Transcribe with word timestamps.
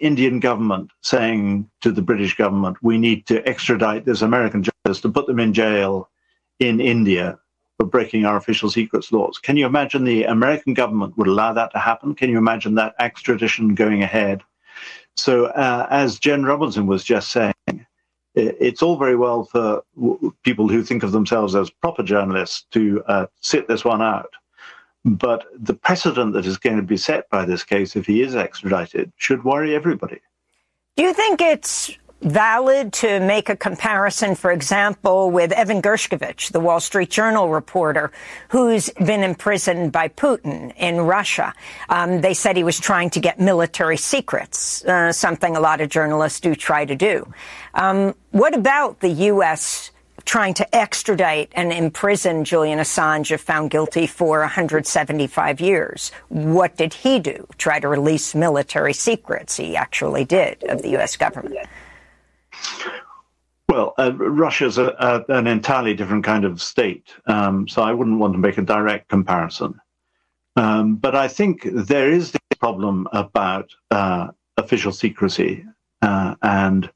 Indian 0.00 0.40
government 0.40 0.90
saying 1.02 1.70
to 1.82 1.92
the 1.92 2.02
British 2.02 2.36
government, 2.36 2.76
we 2.82 2.98
need 2.98 3.26
to 3.26 3.46
extradite 3.48 4.04
this 4.04 4.22
American 4.22 4.62
journalist 4.62 5.02
to 5.02 5.08
put 5.10 5.26
them 5.26 5.40
in 5.40 5.52
jail 5.52 6.08
in 6.58 6.80
India 6.80 7.38
for 7.78 7.86
breaking 7.86 8.24
our 8.24 8.36
official 8.36 8.70
secrets 8.70 9.12
laws. 9.12 9.38
Can 9.38 9.56
you 9.56 9.66
imagine 9.66 10.04
the 10.04 10.24
American 10.24 10.74
government 10.74 11.16
would 11.16 11.28
allow 11.28 11.52
that 11.52 11.72
to 11.72 11.78
happen? 11.78 12.14
Can 12.14 12.30
you 12.30 12.38
imagine 12.38 12.74
that 12.74 12.94
extradition 12.98 13.74
going 13.74 14.02
ahead? 14.02 14.42
So, 15.16 15.46
uh, 15.46 15.86
as 15.90 16.18
Jen 16.18 16.44
Robinson 16.44 16.86
was 16.86 17.04
just 17.04 17.30
saying, 17.30 17.54
it's 18.34 18.82
all 18.82 18.96
very 18.96 19.16
well 19.16 19.44
for 19.44 19.82
people 20.44 20.68
who 20.68 20.82
think 20.82 21.02
of 21.02 21.12
themselves 21.12 21.54
as 21.54 21.70
proper 21.70 22.02
journalists 22.02 22.64
to 22.70 23.02
uh, 23.06 23.26
sit 23.40 23.66
this 23.66 23.84
one 23.84 24.02
out. 24.02 24.30
But 25.04 25.46
the 25.58 25.74
precedent 25.74 26.34
that 26.34 26.46
is 26.46 26.58
going 26.58 26.76
to 26.76 26.82
be 26.82 26.96
set 26.96 27.28
by 27.30 27.44
this 27.44 27.64
case, 27.64 27.96
if 27.96 28.06
he 28.06 28.22
is 28.22 28.34
extradited, 28.34 29.12
should 29.16 29.44
worry 29.44 29.74
everybody. 29.74 30.20
Do 30.96 31.04
you 31.04 31.14
think 31.14 31.40
it's 31.40 31.96
valid 32.22 32.92
to 32.92 33.18
make 33.20 33.48
a 33.48 33.56
comparison, 33.56 34.34
for 34.34 34.52
example, 34.52 35.30
with 35.30 35.52
Evan 35.52 35.80
Gershkovich, 35.80 36.52
the 36.52 36.60
Wall 36.60 36.80
Street 36.80 37.10
Journal 37.10 37.48
reporter, 37.48 38.12
who's 38.50 38.90
been 38.90 39.22
imprisoned 39.22 39.92
by 39.92 40.08
Putin 40.08 40.74
in 40.76 41.00
Russia. 41.00 41.54
Um, 41.88 42.20
they 42.20 42.34
said 42.34 42.56
he 42.56 42.64
was 42.64 42.78
trying 42.78 43.10
to 43.10 43.20
get 43.20 43.40
military 43.40 43.96
secrets, 43.96 44.84
uh, 44.84 45.12
something 45.12 45.56
a 45.56 45.60
lot 45.60 45.80
of 45.80 45.88
journalists 45.88 46.40
do 46.40 46.54
try 46.54 46.84
to 46.84 46.94
do. 46.94 47.32
Um, 47.72 48.14
what 48.32 48.54
about 48.54 49.00
the 49.00 49.08
U.S 49.08 49.90
trying 50.24 50.54
to 50.54 50.76
extradite 50.76 51.52
and 51.54 51.72
imprison 51.72 52.44
Julian 52.44 52.78
Assange 52.78 53.30
if 53.30 53.40
found 53.40 53.70
guilty 53.70 54.06
for 54.06 54.40
175 54.40 55.60
years. 55.60 56.12
What 56.28 56.76
did 56.76 56.94
he 56.94 57.18
do? 57.18 57.46
Try 57.58 57.80
to 57.80 57.88
release 57.88 58.34
military 58.34 58.92
secrets. 58.92 59.56
He 59.56 59.76
actually 59.76 60.24
did 60.24 60.62
of 60.64 60.82
the 60.82 60.90
U.S. 60.90 61.16
government. 61.16 61.68
Well, 63.68 63.94
uh, 63.98 64.12
Russia's 64.14 64.78
a, 64.78 64.94
a, 64.98 65.24
an 65.32 65.46
entirely 65.46 65.94
different 65.94 66.24
kind 66.24 66.44
of 66.44 66.60
state, 66.60 67.14
um, 67.26 67.68
so 67.68 67.82
I 67.82 67.92
wouldn't 67.92 68.18
want 68.18 68.32
to 68.32 68.38
make 68.38 68.58
a 68.58 68.62
direct 68.62 69.08
comparison. 69.08 69.80
Um, 70.56 70.96
but 70.96 71.14
I 71.14 71.28
think 71.28 71.62
there 71.62 72.10
is 72.10 72.32
the 72.32 72.40
problem 72.58 73.06
about 73.12 73.70
uh, 73.92 74.28
official 74.56 74.90
secrecy 74.90 75.64
uh, 76.02 76.34
and 76.42 76.90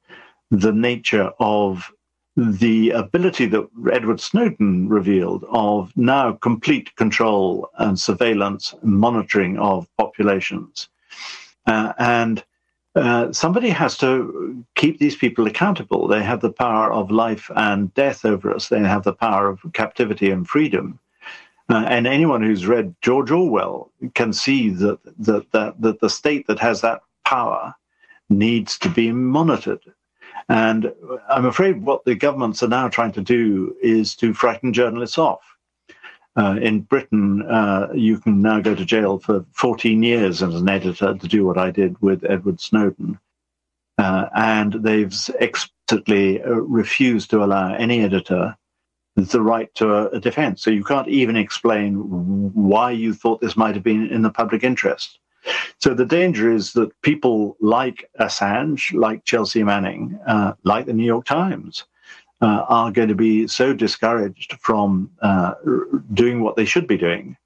the 0.51 0.73
nature 0.73 1.31
of 1.39 1.91
the 2.37 2.91
ability 2.91 3.47
that 3.47 3.69
Edward 3.93 4.21
Snowden 4.21 4.89
revealed 4.89 5.45
of 5.51 5.97
now 5.97 6.33
complete 6.33 6.95
control 6.97 7.71
and 7.79 7.99
surveillance 7.99 8.75
and 8.83 8.93
monitoring 8.93 9.59
of 9.59 9.87
populations. 9.97 10.89
Uh, 11.67 11.93
and 11.99 12.45
uh, 12.97 13.33
somebody 13.33 13.71
has 13.71 13.97
to 13.99 14.65
keep 14.75 14.99
these 14.99 15.17
people 15.17 15.47
accountable. 15.47 16.07
They 16.09 16.23
have 16.23 16.41
the 16.41 16.53
power 16.53 16.93
of 16.93 17.11
life 17.11 17.51
and 17.55 17.93
death 17.95 18.25
over 18.25 18.53
us. 18.53 18.69
They 18.69 18.81
have 18.81 19.05
the 19.05 19.13
power 19.13 19.49
of 19.49 19.61
captivity 19.73 20.31
and 20.31 20.49
freedom. 20.49 20.99
Uh, 21.69 21.85
and 21.89 22.07
anyone 22.07 22.43
who's 22.43 22.67
read 22.67 22.95
George 23.01 23.31
Orwell 23.31 23.91
can 24.15 24.33
see 24.33 24.71
that, 24.71 24.99
that, 25.19 25.51
that, 25.53 25.81
that 25.81 26.01
the 26.01 26.11
state 26.11 26.47
that 26.47 26.59
has 26.59 26.83
that 26.83 27.01
power 27.25 27.75
needs 28.29 28.79
to 28.79 28.89
be 28.89 29.13
monitored 29.13 29.81
and 30.49 30.93
I'm 31.29 31.47
afraid 31.47 31.83
what 31.83 32.05
the 32.05 32.15
governments 32.15 32.63
are 32.63 32.69
now 32.69 32.89
trying 32.89 33.13
to 33.13 33.21
do 33.21 33.77
is 33.83 34.15
to 34.17 34.35
frighten 34.35 34.73
journalists 34.73 35.19
off. 35.19 35.41
Uh, 36.37 36.59
in 36.61 36.81
Britain, 36.81 37.43
uh, 37.43 37.89
you 37.95 38.19
can 38.19 38.43
now 38.43 38.61
go 38.61 38.75
to 38.75 38.85
jail 38.85 39.19
for 39.19 39.45
14 39.53 40.03
years 40.03 40.43
as 40.43 40.55
an 40.55 40.69
editor 40.69 41.15
to 41.15 41.29
do 41.29 41.47
what 41.47 41.59
I 41.59 41.71
did 41.71 42.01
with 42.03 42.25
Edward 42.29 42.61
Snowden. 42.61 43.19
Uh, 43.99 44.27
and 44.35 44.73
they've 44.73 45.15
explicitly 45.39 46.43
uh, 46.43 46.51
refused 46.51 47.31
to 47.31 47.45
allow 47.45 47.73
any 47.75 48.01
editor 48.01 48.57
the 49.17 49.41
right 49.41 49.73
to 49.77 49.95
a, 49.95 50.09
a 50.09 50.21
defense. 50.21 50.63
So 50.63 50.71
you 50.71 50.83
can't 50.83 51.09
even 51.09 51.37
explain 51.37 51.95
why 52.53 52.91
you 52.91 53.15
thought 53.15 53.41
this 53.41 53.57
might 53.57 53.77
have 53.77 53.85
been 53.85 54.09
in 54.09 54.23
the 54.23 54.31
public 54.31 54.65
interest. 54.65 55.21
So 55.81 55.95
the 55.95 56.07
danger 56.07 56.53
is 56.53 56.73
that 56.73 56.99
people 57.03 57.57
like 57.61 58.11
Assange, 58.21 58.95
like 58.95 59.25
Chelsea 59.25 59.63
Manning, 59.63 60.19
uh, 60.27 60.55
like 60.65 60.87
the 60.87 60.93
New 60.93 61.05
York 61.05 61.27
Times, 61.27 61.85
uh, 62.41 62.65
are 62.69 62.91
going 62.91 63.09
to 63.09 63.15
be 63.15 63.47
so 63.47 63.73
discouraged 63.73 64.57
from 64.61 65.11
uh, 65.23 65.55
doing 66.13 66.43
what 66.43 66.57
they 66.57 66.65
should 66.65 66.87
be 66.87 66.97
doing 66.97 67.37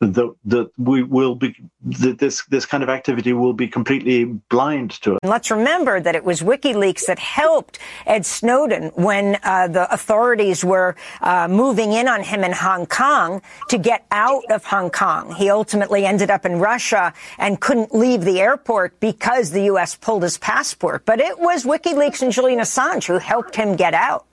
that 0.00 0.34
that 0.46 0.70
we 0.78 1.02
will 1.02 1.34
be 1.34 1.54
that 1.82 2.18
this 2.18 2.44
this 2.46 2.64
kind 2.64 2.82
of 2.82 2.88
activity 2.88 3.34
will 3.34 3.52
be 3.52 3.68
completely 3.68 4.24
blind 4.24 4.92
to 5.02 5.16
it. 5.16 5.18
Let's 5.22 5.50
remember 5.50 6.00
that 6.00 6.16
it 6.16 6.24
was 6.24 6.40
WikiLeaks 6.40 7.04
that 7.06 7.18
helped 7.18 7.78
Ed 8.06 8.24
Snowden 8.24 8.92
when 8.94 9.38
uh, 9.42 9.68
the 9.68 9.92
authorities 9.92 10.64
were 10.64 10.96
uh, 11.20 11.48
moving 11.48 11.92
in 11.92 12.08
on 12.08 12.22
him 12.22 12.44
in 12.44 12.52
Hong 12.52 12.86
Kong 12.86 13.42
to 13.68 13.76
get 13.76 14.06
out 14.10 14.50
of 14.50 14.64
Hong 14.64 14.90
Kong. 14.90 15.34
He 15.34 15.50
ultimately 15.50 16.06
ended 16.06 16.30
up 16.30 16.46
in 16.46 16.58
Russia 16.58 17.12
and 17.38 17.60
couldn't 17.60 17.94
leave 17.94 18.24
the 18.24 18.40
airport 18.40 18.98
because 19.00 19.50
the 19.50 19.64
U.S. 19.64 19.96
pulled 19.96 20.22
his 20.22 20.38
passport. 20.38 21.04
But 21.04 21.20
it 21.20 21.38
was 21.38 21.64
WikiLeaks 21.64 22.22
and 22.22 22.32
Julian 22.32 22.60
Assange 22.60 23.06
who 23.06 23.18
helped 23.18 23.54
him 23.54 23.76
get 23.76 23.92
out. 23.92 24.26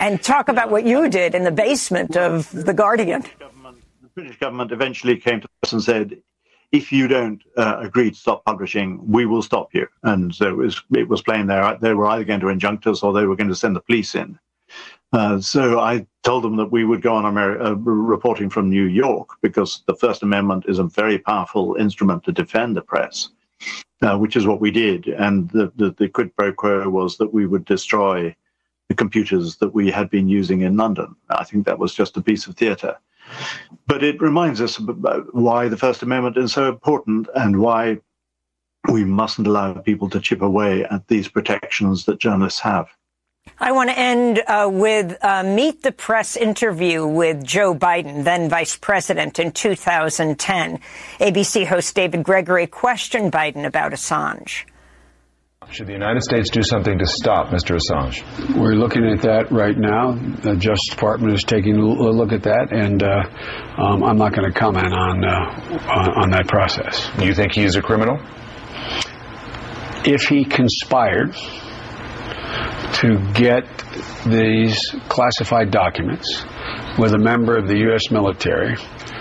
And 0.00 0.22
talk 0.22 0.48
about 0.48 0.70
what 0.70 0.86
you 0.86 1.08
did 1.08 1.34
in 1.34 1.42
the 1.42 1.50
basement 1.50 2.16
of 2.16 2.52
The 2.52 2.72
Guardian. 2.72 3.24
British 4.18 4.40
government 4.40 4.72
eventually 4.72 5.16
came 5.16 5.40
to 5.40 5.48
us 5.62 5.72
and 5.72 5.80
said, 5.80 6.20
if 6.72 6.90
you 6.90 7.06
don't 7.06 7.40
uh, 7.56 7.76
agree 7.78 8.10
to 8.10 8.16
stop 8.16 8.44
publishing, 8.44 9.00
we 9.06 9.26
will 9.26 9.42
stop 9.42 9.72
you. 9.72 9.86
And 10.02 10.34
so 10.34 10.48
it 10.48 10.56
was, 10.56 10.82
it 10.90 11.08
was 11.08 11.22
plain 11.22 11.46
there. 11.46 11.78
They 11.80 11.94
were 11.94 12.08
either 12.08 12.24
going 12.24 12.40
to 12.40 12.48
injunct 12.48 12.88
us 12.88 13.04
or 13.04 13.12
they 13.12 13.26
were 13.26 13.36
going 13.36 13.48
to 13.48 13.54
send 13.54 13.76
the 13.76 13.80
police 13.80 14.16
in. 14.16 14.36
Uh, 15.12 15.40
so 15.40 15.78
I 15.78 16.04
told 16.24 16.42
them 16.42 16.56
that 16.56 16.72
we 16.72 16.84
would 16.84 17.00
go 17.00 17.14
on 17.14 17.32
Ameri- 17.32 17.64
uh, 17.64 17.76
reporting 17.76 18.50
from 18.50 18.68
New 18.68 18.86
York 18.86 19.28
because 19.40 19.84
the 19.86 19.94
First 19.94 20.24
Amendment 20.24 20.64
is 20.66 20.80
a 20.80 20.84
very 20.84 21.20
powerful 21.20 21.76
instrument 21.76 22.24
to 22.24 22.32
defend 22.32 22.76
the 22.76 22.82
press, 22.82 23.28
uh, 24.02 24.18
which 24.18 24.34
is 24.34 24.48
what 24.48 24.60
we 24.60 24.72
did. 24.72 25.06
And 25.06 25.48
the, 25.50 25.72
the, 25.76 25.94
the 25.96 26.08
quid 26.08 26.34
pro 26.36 26.52
quo 26.52 26.88
was 26.88 27.18
that 27.18 27.32
we 27.32 27.46
would 27.46 27.64
destroy 27.66 28.34
the 28.88 28.96
computers 28.96 29.58
that 29.58 29.72
we 29.72 29.92
had 29.92 30.10
been 30.10 30.28
using 30.28 30.62
in 30.62 30.76
London. 30.76 31.14
I 31.30 31.44
think 31.44 31.66
that 31.66 31.78
was 31.78 31.94
just 31.94 32.16
a 32.16 32.20
piece 32.20 32.48
of 32.48 32.56
theatre. 32.56 32.98
But 33.86 34.02
it 34.02 34.20
reminds 34.20 34.60
us 34.60 34.78
about 34.78 35.34
why 35.34 35.68
the 35.68 35.76
First 35.76 36.02
Amendment 36.02 36.36
is 36.36 36.52
so 36.52 36.68
important 36.68 37.28
and 37.34 37.60
why 37.60 37.98
we 38.90 39.04
mustn't 39.04 39.46
allow 39.46 39.74
people 39.74 40.08
to 40.10 40.20
chip 40.20 40.42
away 40.42 40.84
at 40.84 41.08
these 41.08 41.28
protections 41.28 42.04
that 42.04 42.20
journalists 42.20 42.60
have. 42.60 42.88
I 43.60 43.72
want 43.72 43.90
to 43.90 43.98
end 43.98 44.42
uh, 44.46 44.68
with 44.70 45.16
a 45.22 45.42
Meet 45.42 45.82
the 45.82 45.92
Press 45.92 46.36
interview 46.36 47.06
with 47.06 47.42
Joe 47.44 47.74
Biden, 47.74 48.24
then 48.24 48.48
vice 48.48 48.76
president 48.76 49.38
in 49.38 49.52
2010. 49.52 50.80
ABC 51.18 51.66
host 51.66 51.94
David 51.94 52.22
Gregory 52.22 52.66
questioned 52.66 53.32
Biden 53.32 53.64
about 53.64 53.92
Assange. 53.92 54.64
Should 55.70 55.88
the 55.88 55.92
United 55.92 56.22
States 56.22 56.48
do 56.48 56.62
something 56.62 56.98
to 56.98 57.04
stop 57.06 57.48
Mr. 57.48 57.76
Assange? 57.76 58.24
We're 58.56 58.74
looking 58.74 59.04
at 59.04 59.20
that 59.22 59.52
right 59.52 59.76
now. 59.76 60.12
The 60.12 60.56
Justice 60.56 60.88
Department 60.90 61.34
is 61.34 61.44
taking 61.44 61.76
a 61.76 61.84
look 61.84 62.32
at 62.32 62.44
that, 62.44 62.72
and 62.72 63.02
uh, 63.02 63.82
um, 63.82 64.02
I'm 64.02 64.16
not 64.16 64.32
going 64.32 64.50
to 64.50 64.58
comment 64.58 64.94
on, 64.94 65.24
uh, 65.24 65.90
on, 65.92 66.22
on 66.22 66.30
that 66.30 66.48
process. 66.48 67.10
Do 67.18 67.26
you 67.26 67.34
think 67.34 67.52
he 67.52 67.64
is 67.64 67.76
a 67.76 67.82
criminal? 67.82 68.18
If 70.06 70.22
he 70.22 70.44
conspired 70.44 71.34
to 72.94 73.18
get 73.34 73.66
these 74.24 74.80
classified 75.08 75.70
documents 75.70 76.44
with 76.98 77.12
a 77.12 77.18
member 77.18 77.58
of 77.58 77.68
the 77.68 77.78
U.S. 77.90 78.10
military, 78.10 78.76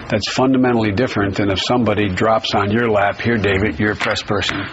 that's 0.10 0.32
fundamentally 0.32 0.92
different 0.94 1.36
than 1.36 1.52
if 1.52 1.62
somebody 1.62 2.08
drops 2.08 2.56
on 2.56 2.72
your 2.72 2.90
lap, 2.90 3.20
here, 3.20 3.38
David, 3.38 3.80
you're 3.80 3.92
a 3.92 3.96
press 3.96 4.24
person 4.24 4.66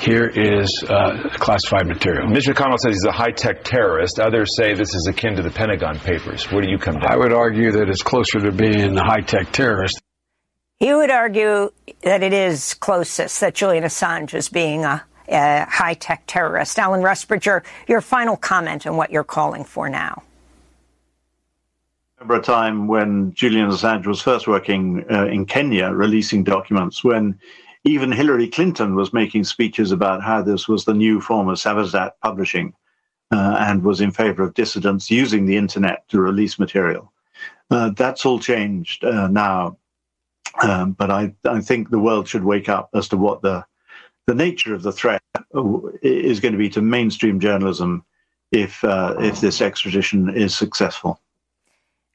here 0.00 0.26
is 0.26 0.84
uh, 0.88 1.28
classified 1.34 1.86
material. 1.86 2.28
Mitch 2.28 2.46
McConnell 2.46 2.78
says 2.78 2.94
he's 2.94 3.04
a 3.04 3.12
high 3.12 3.30
tech 3.30 3.64
terrorist. 3.64 4.20
Others 4.20 4.56
say 4.56 4.74
this 4.74 4.94
is 4.94 5.06
akin 5.06 5.36
to 5.36 5.42
the 5.42 5.50
Pentagon 5.50 5.98
Papers. 5.98 6.50
Where 6.50 6.62
do 6.62 6.70
you 6.70 6.78
come 6.78 6.94
down? 6.94 7.10
I 7.10 7.16
would 7.16 7.32
argue 7.32 7.72
that 7.72 7.88
it's 7.88 8.02
closer 8.02 8.40
to 8.40 8.52
being 8.52 8.96
a 8.96 9.04
high 9.04 9.20
tech 9.20 9.52
terrorist. 9.52 10.00
He 10.80 10.92
would 10.92 11.10
argue 11.10 11.70
that 12.02 12.22
it 12.22 12.32
is 12.32 12.74
closest, 12.74 13.40
that 13.40 13.54
Julian 13.54 13.84
Assange 13.84 14.34
is 14.34 14.48
being 14.48 14.84
a, 14.84 15.02
a 15.28 15.66
high 15.70 15.94
tech 15.94 16.24
terrorist. 16.26 16.78
Alan 16.78 17.00
Rusbridger, 17.00 17.64
your 17.88 18.00
final 18.00 18.36
comment 18.36 18.86
on 18.86 18.96
what 18.96 19.10
you're 19.10 19.24
calling 19.24 19.64
for 19.64 19.88
now. 19.88 20.22
remember 22.18 22.40
a 22.40 22.42
time 22.42 22.86
when 22.86 23.32
Julian 23.34 23.68
Assange 23.68 24.06
was 24.06 24.20
first 24.20 24.46
working 24.46 25.04
uh, 25.10 25.26
in 25.26 25.46
Kenya, 25.46 25.90
releasing 25.90 26.42
documents 26.44 27.02
when 27.04 27.38
even 27.84 28.10
Hillary 28.10 28.48
Clinton 28.48 28.94
was 28.94 29.12
making 29.12 29.44
speeches 29.44 29.92
about 29.92 30.22
how 30.22 30.42
this 30.42 30.66
was 30.66 30.84
the 30.84 30.94
new 30.94 31.20
form 31.20 31.48
of 31.48 31.58
Samizdat 31.58 32.12
publishing 32.22 32.74
uh, 33.30 33.56
and 33.60 33.82
was 33.82 34.00
in 34.00 34.10
favor 34.10 34.42
of 34.42 34.54
dissidents 34.54 35.10
using 35.10 35.44
the 35.44 35.56
internet 35.56 36.08
to 36.08 36.20
release 36.20 36.58
material. 36.58 37.12
Uh, 37.70 37.90
that's 37.90 38.24
all 38.24 38.38
changed 38.38 39.04
uh, 39.04 39.28
now. 39.28 39.76
Um, 40.62 40.92
but 40.92 41.10
I, 41.10 41.34
I, 41.44 41.60
think 41.60 41.90
the 41.90 41.98
world 41.98 42.28
should 42.28 42.44
wake 42.44 42.68
up 42.68 42.90
as 42.94 43.08
to 43.08 43.16
what 43.16 43.42
the 43.42 43.64
the 44.26 44.34
nature 44.34 44.72
of 44.72 44.82
the 44.82 44.92
threat 44.92 45.20
is 46.02 46.40
going 46.40 46.52
to 46.52 46.58
be 46.58 46.70
to 46.70 46.80
mainstream 46.80 47.40
journalism 47.40 48.04
if 48.52 48.84
uh, 48.84 49.16
if 49.18 49.40
this 49.40 49.60
extradition 49.60 50.30
is 50.30 50.56
successful. 50.56 51.20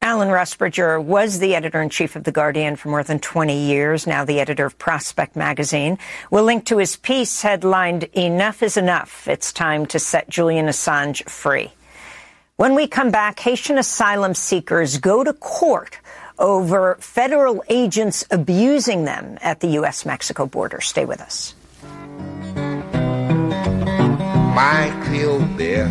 Alan 0.01 0.29
Rusbridger 0.29 1.03
was 1.03 1.39
the 1.39 1.55
editor 1.55 1.81
in 1.81 1.89
chief 1.89 2.15
of 2.15 2.23
The 2.23 2.31
Guardian 2.31 2.77
for 2.77 2.87
more 2.87 3.03
than 3.03 3.19
20 3.19 3.53
years, 3.53 4.07
now 4.07 4.23
the 4.23 4.39
editor 4.39 4.65
of 4.65 4.79
Prospect 4.79 5.35
magazine. 5.35 5.97
We'll 6.31 6.45
link 6.45 6.65
to 6.67 6.77
his 6.77 6.95
piece 6.95 7.41
headlined 7.41 8.05
Enough 8.13 8.63
is 8.63 8.77
Enough. 8.77 9.27
It's 9.27 9.51
time 9.51 9.85
to 9.87 9.99
set 9.99 10.29
Julian 10.29 10.67
Assange 10.67 11.27
free. 11.29 11.73
When 12.55 12.75
we 12.75 12.87
come 12.87 13.11
back, 13.11 13.41
Haitian 13.41 13.77
asylum 13.77 14.35
seekers 14.35 14.99
go 14.99 15.21
to 15.21 15.33
court 15.33 15.99
over 16.37 16.95
federal 17.01 17.61
agents 17.67 18.23
abusing 18.31 19.03
them 19.03 19.37
at 19.41 19.59
the 19.59 19.67
U.S. 19.79 20.05
Mexico 20.05 20.45
border. 20.45 20.79
Stay 20.79 21.03
with 21.03 21.19
us. 21.19 21.55
My 24.55 24.97
Creole 25.03 25.45
bear, 25.57 25.89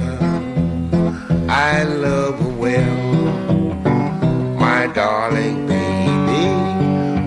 I 1.51 1.83
love 1.83 2.57
well 2.57 3.58
darling 5.09 5.67
baby, 5.67 6.45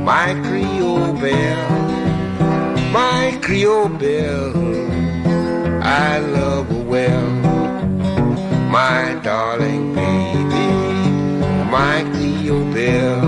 my 0.10 0.30
Creole 0.45 1.13
belle, 1.24 1.72
my 2.98 3.39
Creole 3.42 3.89
belle, 3.89 4.54
I 5.81 6.19
love 6.19 6.68
her 6.74 6.83
well, 6.94 7.30
my 8.78 9.19
darling 9.24 9.95
baby, 9.95 10.68
my 11.75 11.98
Creole 12.13 12.72
belle. 12.72 13.21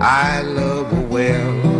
I 0.00 0.42
love 0.42 0.90
her 0.92 1.06
well. 1.06 1.78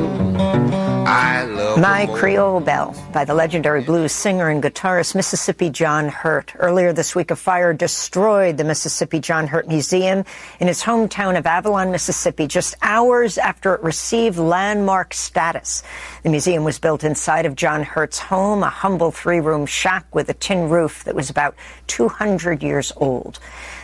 I 1.08 1.44
love 1.44 1.80
My 1.80 2.06
Creole 2.06 2.60
Belle 2.60 2.94
by 3.14 3.24
the 3.24 3.32
legendary 3.32 3.82
blues 3.82 4.12
singer 4.12 4.50
and 4.50 4.62
guitarist 4.62 5.14
Mississippi 5.14 5.70
John 5.70 6.08
Hurt. 6.08 6.52
Earlier 6.58 6.92
this 6.92 7.14
week, 7.14 7.30
a 7.30 7.36
fire 7.36 7.72
destroyed 7.72 8.58
the 8.58 8.64
Mississippi 8.64 9.18
John 9.18 9.46
Hurt 9.46 9.68
Museum 9.68 10.24
in 10.60 10.66
his 10.66 10.82
hometown 10.82 11.38
of 11.38 11.46
Avalon, 11.46 11.90
Mississippi, 11.90 12.46
just 12.46 12.74
hours 12.82 13.38
after 13.38 13.74
it 13.74 13.82
received 13.82 14.36
landmark 14.36 15.14
status. 15.14 15.82
The 16.24 16.30
museum 16.30 16.64
was 16.64 16.78
built 16.78 17.04
inside 17.04 17.46
of 17.46 17.56
John 17.56 17.84
Hurt's 17.84 18.18
home, 18.18 18.62
a 18.62 18.68
humble 18.68 19.10
three-room 19.10 19.64
shack 19.64 20.14
with 20.14 20.28
a 20.28 20.34
tin 20.34 20.68
roof 20.68 21.04
that 21.04 21.14
was 21.14 21.30
about 21.30 21.54
200 21.86 22.62
years 22.62 22.92
old. 22.96 23.38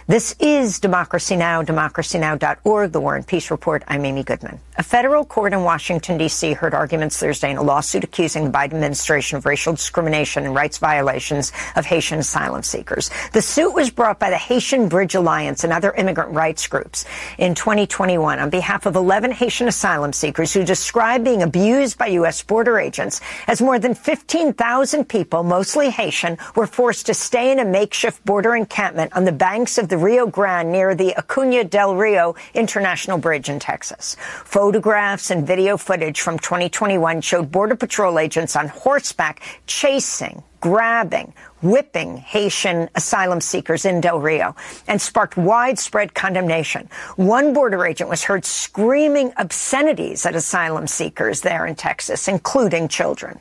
This 0.07 0.37
is 0.39 0.81
Democracy 0.81 1.35
Now!, 1.35 1.63
democracynow.org, 1.63 2.93
the 2.93 3.01
War 3.01 3.17
and 3.17 3.27
Peace 3.27 3.51
Report. 3.51 3.83
I'm 3.89 4.05
Amy 4.05 4.23
Goodman. 4.23 4.61
A 4.77 4.83
federal 4.83 5.25
court 5.25 5.55
in 5.55 5.63
Washington, 5.63 6.19
D.C. 6.19 6.53
heard 6.53 6.75
arguments 6.75 7.17
Thursday 7.17 7.51
in 7.51 7.57
a 7.57 7.63
lawsuit 7.63 8.05
accusing 8.05 8.45
the 8.45 8.51
Biden 8.51 8.75
administration 8.75 9.39
of 9.39 9.47
racial 9.47 9.73
discrimination 9.73 10.45
and 10.45 10.55
rights 10.55 10.77
violations 10.77 11.53
of 11.77 11.87
Haitian 11.87 12.19
asylum 12.19 12.63
seekers. 12.63 13.09
The 13.33 13.41
suit 13.41 13.73
was 13.73 13.89
brought 13.89 14.19
by 14.19 14.29
the 14.29 14.37
Haitian 14.37 14.89
Bridge 14.89 15.15
Alliance 15.15 15.65
and 15.65 15.73
other 15.73 15.93
immigrant 15.93 16.33
rights 16.33 16.67
groups 16.67 17.07
in 17.39 17.55
2021 17.55 18.41
on 18.41 18.51
behalf 18.51 18.85
of 18.85 18.97
11 18.97 19.31
Haitian 19.31 19.69
asylum 19.69 20.13
seekers 20.13 20.53
who 20.53 20.65
described 20.65 21.25
being 21.25 21.43
abused 21.43 21.97
by 21.97 22.09
U.S. 22.09 22.43
border 22.43 22.79
agents 22.79 23.23
as 23.47 23.63
more 23.63 23.79
than 23.79 23.95
15,000 23.95 25.09
people, 25.09 25.45
mostly 25.45 25.89
Haitian, 25.89 26.37
were 26.57 26.67
forced 26.67 27.07
to 27.07 27.15
stay 27.15 27.51
in 27.53 27.59
a 27.59 27.65
makeshift 27.65 28.23
border 28.27 28.55
encampment 28.55 29.15
on 29.15 29.25
the 29.25 29.33
banks 29.33 29.79
of 29.79 29.89
the 29.89 29.94
the 29.95 29.99
Rio 29.99 30.27
Grande 30.27 30.73
near 30.73 30.97
the 30.97 31.17
Acuna 31.17 31.63
del 31.63 31.95
Rio 31.95 32.35
International 32.53 33.17
Bridge 33.17 33.49
in 33.49 33.61
Texas. 33.61 34.17
Photographs 34.19 35.31
and 35.31 35.47
video 35.47 35.77
footage 35.77 36.21
from 36.21 36.37
2021 36.37 37.21
showed 37.21 37.53
Border 37.53 37.77
Patrol 37.77 38.19
agents 38.19 38.57
on 38.57 38.67
horseback 38.67 39.41
chasing, 39.69 40.43
grabbing, 40.59 41.33
whipping 41.63 42.17
Haitian 42.17 42.89
asylum 42.97 43.41
seekers 43.41 43.85
in 43.85 44.01
Del 44.01 44.19
Rio 44.19 44.57
and 44.89 45.01
sparked 45.01 45.37
widespread 45.37 46.13
condemnation. 46.13 46.89
One 47.15 47.55
border 47.55 47.87
agent 47.87 48.11
was 48.11 48.25
heard 48.25 48.45
screaming 48.45 49.33
obscenities 49.37 50.27
at 50.27 50.35
asylum 50.35 50.89
seekers 50.89 51.43
there 51.43 51.67
in 51.67 51.77
Texas, 51.77 52.27
including 52.27 52.89
children. 52.89 53.39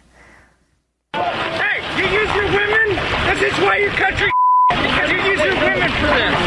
Hey, 1.15 1.81
you 1.97 2.19
use 2.19 2.35
your 2.35 2.45
women? 2.45 3.00
Is 3.33 3.39
This 3.39 3.59
why 3.59 3.77
your 3.77 3.91
country 3.94 4.32
you 5.13 5.21
use 5.31 5.39
your 5.39 5.56
women 5.56 5.92
for 5.92 6.07
this. 6.07 6.39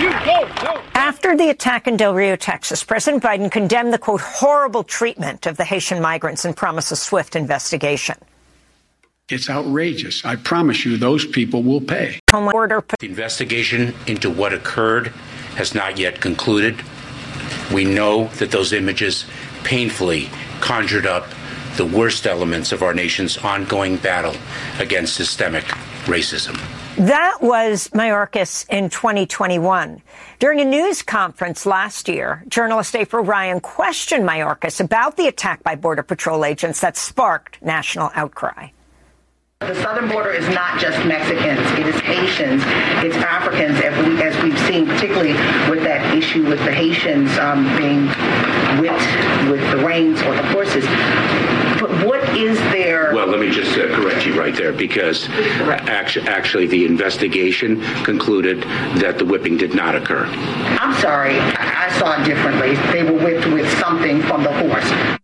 You 0.00 0.10
go, 0.24 0.48
go. 0.62 0.82
After 0.94 1.36
the 1.36 1.48
attack 1.48 1.86
in 1.86 1.96
Del 1.96 2.14
Rio, 2.14 2.36
Texas, 2.36 2.84
President 2.84 3.22
Biden 3.22 3.50
condemned 3.50 3.92
the 3.92 3.98
quote 3.98 4.20
horrible 4.20 4.84
treatment 4.84 5.46
of 5.46 5.56
the 5.56 5.64
Haitian 5.64 6.02
migrants 6.02 6.44
and 6.44 6.56
promised 6.56 6.92
a 6.92 6.96
swift 6.96 7.36
investigation. 7.36 8.16
It's 9.28 9.50
outrageous. 9.50 10.24
I 10.24 10.36
promise 10.36 10.84
you, 10.84 10.96
those 10.96 11.26
people 11.26 11.62
will 11.62 11.80
pay. 11.80 12.20
Order. 12.32 12.84
The 13.00 13.06
investigation 13.06 13.94
into 14.06 14.30
what 14.30 14.52
occurred 14.52 15.08
has 15.56 15.74
not 15.74 15.98
yet 15.98 16.20
concluded. 16.20 16.80
We 17.72 17.84
know 17.84 18.28
that 18.34 18.50
those 18.50 18.72
images 18.72 19.24
painfully 19.64 20.28
conjured 20.60 21.06
up 21.06 21.26
the 21.76 21.86
worst 21.86 22.26
elements 22.26 22.72
of 22.72 22.82
our 22.82 22.94
nation's 22.94 23.36
ongoing 23.38 23.96
battle 23.96 24.34
against 24.78 25.14
systemic 25.14 25.64
racism. 26.06 26.56
That 26.96 27.38
was 27.42 27.88
Mayorkas 27.88 28.66
in 28.70 28.88
2021. 28.88 30.00
During 30.38 30.60
a 30.60 30.64
news 30.64 31.02
conference 31.02 31.66
last 31.66 32.08
year, 32.08 32.42
journalist 32.48 32.96
April 32.96 33.22
Ryan 33.22 33.60
questioned 33.60 34.26
Mayorkas 34.26 34.80
about 34.80 35.18
the 35.18 35.26
attack 35.26 35.62
by 35.62 35.74
Border 35.74 36.02
Patrol 36.02 36.44
agents 36.44 36.80
that 36.80 36.96
sparked 36.96 37.60
national 37.62 38.10
outcry. 38.14 38.68
The 39.60 39.74
southern 39.76 40.10
border 40.10 40.32
is 40.32 40.46
not 40.50 40.78
just 40.78 41.02
Mexicans, 41.06 41.60
it 41.78 41.86
is 41.86 41.98
Haitians, 42.00 42.62
it's 43.02 43.16
Africans, 43.16 43.78
as 43.80 44.42
we've 44.42 44.58
seen, 44.60 44.86
particularly 44.86 45.32
with 45.70 45.82
that 45.82 46.14
issue 46.14 46.46
with 46.46 46.58
the 46.58 46.72
Haitians 46.72 47.36
um, 47.38 47.64
being 47.76 48.06
whipped 48.80 49.50
with 49.50 49.64
the 49.70 49.82
reins 49.84 50.20
or 50.22 50.34
the 50.34 50.42
horses 50.48 50.84
what 52.04 52.22
is 52.36 52.58
there? 52.72 53.14
Well, 53.14 53.26
let 53.26 53.40
me 53.40 53.50
just 53.50 53.78
uh, 53.78 53.94
correct 53.94 54.26
you 54.26 54.38
right 54.38 54.54
there 54.54 54.72
because 54.72 55.28
actually, 55.28 56.28
actually, 56.28 56.66
the 56.66 56.84
investigation 56.84 57.80
concluded 58.04 58.62
that 59.00 59.18
the 59.18 59.24
whipping 59.24 59.56
did 59.56 59.74
not 59.74 59.94
occur. 59.94 60.26
I'm 60.26 60.94
sorry, 61.00 61.38
I, 61.38 61.86
I 61.86 61.98
saw 61.98 62.20
it 62.20 62.24
differently. 62.24 62.74
They 62.92 63.02
were 63.02 63.18
whipped 63.18 63.46
with 63.46 63.70
something 63.78 64.22
from 64.22 64.42
the 64.42 64.52
horse. 64.52 65.18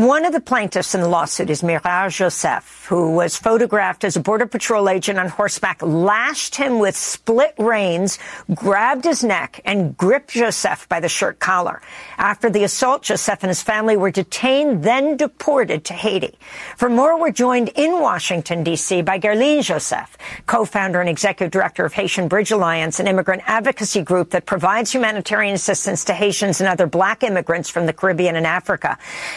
One 0.00 0.24
of 0.24 0.32
the 0.32 0.40
plaintiffs 0.40 0.94
in 0.94 1.02
the 1.02 1.08
lawsuit 1.08 1.50
is 1.50 1.62
Mirard 1.62 2.12
Joseph, 2.12 2.86
who 2.88 3.12
was 3.12 3.36
photographed 3.36 4.02
as 4.02 4.16
a 4.16 4.20
Border 4.20 4.46
Patrol 4.46 4.88
agent 4.88 5.18
on 5.18 5.28
horseback, 5.28 5.82
lashed 5.82 6.54
him 6.54 6.78
with 6.78 6.96
split 6.96 7.52
reins, 7.58 8.18
grabbed 8.54 9.04
his 9.04 9.22
neck, 9.22 9.60
and 9.66 9.94
gripped 9.98 10.30
Joseph 10.30 10.88
by 10.88 11.00
the 11.00 11.08
shirt 11.10 11.38
collar. 11.38 11.82
After 12.16 12.48
the 12.48 12.64
assault, 12.64 13.02
Joseph 13.02 13.42
and 13.42 13.50
his 13.50 13.62
family 13.62 13.94
were 13.98 14.10
detained, 14.10 14.84
then 14.84 15.18
deported 15.18 15.84
to 15.84 15.92
Haiti. 15.92 16.38
For 16.78 16.88
more, 16.88 17.20
we're 17.20 17.30
joined 17.30 17.68
in 17.74 18.00
Washington, 18.00 18.64
D.C. 18.64 19.02
by 19.02 19.18
Guerline 19.20 19.62
Joseph, 19.62 20.16
co-founder 20.46 21.00
and 21.00 21.10
executive 21.10 21.50
director 21.50 21.84
of 21.84 21.92
Haitian 21.92 22.26
Bridge 22.26 22.52
Alliance, 22.52 23.00
an 23.00 23.06
immigrant 23.06 23.42
advocacy 23.44 24.00
group 24.00 24.30
that 24.30 24.46
provides 24.46 24.94
humanitarian 24.94 25.54
assistance 25.54 26.04
to 26.06 26.14
Haitians 26.14 26.58
and 26.62 26.70
other 26.70 26.86
black 26.86 27.22
immigrants 27.22 27.68
from 27.68 27.84
the 27.84 27.92
Caribbean 27.92 28.36
and 28.36 28.46
Africa. 28.46 28.96